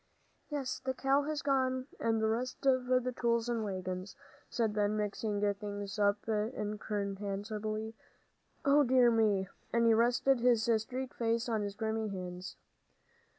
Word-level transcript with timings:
"Yes, 0.49 0.81
the 0.83 0.95
cow 0.95 1.21
has 1.25 1.43
gone 1.43 1.85
with 1.99 2.19
the 2.21 2.27
rest 2.27 2.65
of 2.65 2.87
the 3.03 3.11
tools 3.11 3.47
and 3.47 3.63
wagons," 3.63 4.15
said 4.49 4.73
Ben, 4.73 4.97
mixing 4.97 5.41
things 5.53 5.99
up 5.99 6.27
inextricably. 6.27 7.93
"O 8.65 8.81
dear 8.83 9.11
me!" 9.11 9.47
And 9.71 9.85
he 9.85 9.93
rested 9.93 10.39
his 10.39 10.67
streaked 10.81 11.13
face 11.13 11.47
on 11.47 11.61
his 11.61 11.75
grimy 11.75 12.07
hands. 12.07 12.55